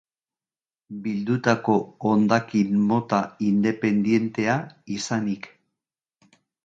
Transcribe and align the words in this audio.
Bildutako 1.01 1.75
hondakin 2.11 2.79
mota 2.93 3.19
independentea 3.51 4.57
izanik. 4.97 5.51